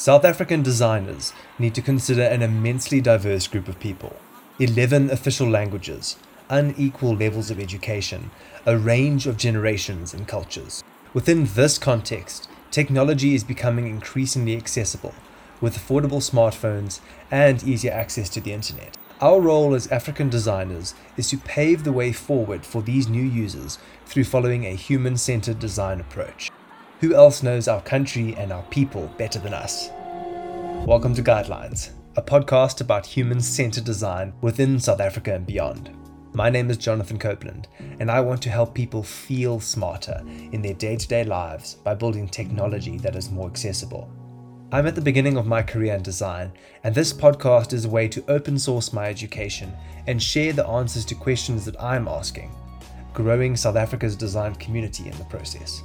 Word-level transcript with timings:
South 0.00 0.24
African 0.24 0.62
designers 0.62 1.34
need 1.58 1.74
to 1.74 1.82
consider 1.82 2.22
an 2.22 2.40
immensely 2.40 3.02
diverse 3.02 3.46
group 3.46 3.68
of 3.68 3.78
people 3.78 4.16
11 4.58 5.10
official 5.10 5.46
languages, 5.46 6.16
unequal 6.48 7.14
levels 7.14 7.50
of 7.50 7.60
education, 7.60 8.30
a 8.64 8.78
range 8.78 9.26
of 9.26 9.36
generations 9.36 10.14
and 10.14 10.26
cultures. 10.26 10.82
Within 11.12 11.44
this 11.54 11.76
context, 11.76 12.48
technology 12.70 13.34
is 13.34 13.44
becoming 13.44 13.86
increasingly 13.86 14.56
accessible 14.56 15.12
with 15.60 15.76
affordable 15.76 16.22
smartphones 16.22 17.00
and 17.30 17.62
easier 17.62 17.92
access 17.92 18.30
to 18.30 18.40
the 18.40 18.54
internet. 18.54 18.96
Our 19.20 19.38
role 19.38 19.74
as 19.74 19.86
African 19.88 20.30
designers 20.30 20.94
is 21.18 21.28
to 21.28 21.36
pave 21.36 21.84
the 21.84 21.92
way 21.92 22.12
forward 22.12 22.64
for 22.64 22.80
these 22.80 23.06
new 23.06 23.22
users 23.22 23.78
through 24.06 24.24
following 24.24 24.64
a 24.64 24.70
human 24.70 25.18
centered 25.18 25.58
design 25.58 26.00
approach. 26.00 26.50
Who 27.00 27.14
else 27.14 27.42
knows 27.42 27.66
our 27.66 27.80
country 27.80 28.34
and 28.36 28.52
our 28.52 28.62
people 28.64 29.10
better 29.16 29.38
than 29.38 29.54
us? 29.54 29.88
Welcome 30.86 31.14
to 31.14 31.22
Guidelines, 31.22 31.92
a 32.16 32.20
podcast 32.20 32.82
about 32.82 33.06
human 33.06 33.40
centered 33.40 33.84
design 33.84 34.34
within 34.42 34.78
South 34.78 35.00
Africa 35.00 35.34
and 35.34 35.46
beyond. 35.46 35.96
My 36.34 36.50
name 36.50 36.68
is 36.68 36.76
Jonathan 36.76 37.18
Copeland, 37.18 37.68
and 38.00 38.10
I 38.10 38.20
want 38.20 38.42
to 38.42 38.50
help 38.50 38.74
people 38.74 39.02
feel 39.02 39.60
smarter 39.60 40.22
in 40.52 40.60
their 40.60 40.74
day 40.74 40.94
to 40.94 41.08
day 41.08 41.24
lives 41.24 41.76
by 41.76 41.94
building 41.94 42.28
technology 42.28 42.98
that 42.98 43.16
is 43.16 43.30
more 43.30 43.48
accessible. 43.48 44.12
I'm 44.70 44.86
at 44.86 44.94
the 44.94 45.00
beginning 45.00 45.38
of 45.38 45.46
my 45.46 45.62
career 45.62 45.94
in 45.94 46.02
design, 46.02 46.52
and 46.84 46.94
this 46.94 47.14
podcast 47.14 47.72
is 47.72 47.86
a 47.86 47.90
way 47.90 48.08
to 48.08 48.30
open 48.30 48.58
source 48.58 48.92
my 48.92 49.06
education 49.06 49.72
and 50.06 50.22
share 50.22 50.52
the 50.52 50.66
answers 50.66 51.06
to 51.06 51.14
questions 51.14 51.64
that 51.64 51.80
I'm 51.82 52.08
asking, 52.08 52.54
growing 53.14 53.56
South 53.56 53.76
Africa's 53.76 54.16
design 54.16 54.54
community 54.56 55.08
in 55.08 55.16
the 55.16 55.24
process. 55.24 55.82